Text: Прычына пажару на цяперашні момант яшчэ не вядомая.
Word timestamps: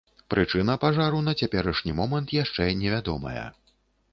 Прычына 0.33 0.75
пажару 0.83 1.19
на 1.27 1.35
цяперашні 1.43 1.91
момант 1.99 2.33
яшчэ 2.39 2.71
не 2.81 2.89
вядомая. 2.95 3.45